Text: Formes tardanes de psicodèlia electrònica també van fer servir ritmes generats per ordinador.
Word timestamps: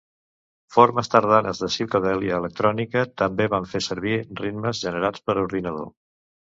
Formes 0.77 1.11
tardanes 1.15 1.61
de 1.65 1.69
psicodèlia 1.73 2.41
electrònica 2.43 3.05
també 3.25 3.49
van 3.55 3.71
fer 3.77 3.85
servir 3.93 4.19
ritmes 4.45 4.85
generats 4.89 5.29
per 5.31 5.41
ordinador. 5.49 5.91